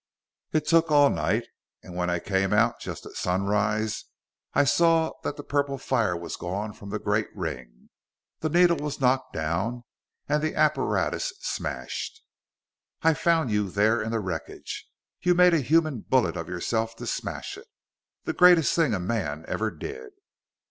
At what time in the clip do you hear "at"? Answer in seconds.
3.05-3.11